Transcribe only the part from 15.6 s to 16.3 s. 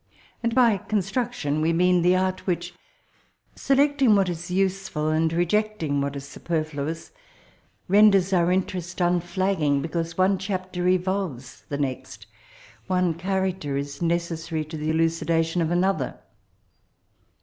of another.